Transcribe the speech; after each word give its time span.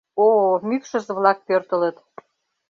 О, 0.25 0.27
мӱкшызӧ-влак 0.67 1.39
пӧртылыт. 1.47 1.97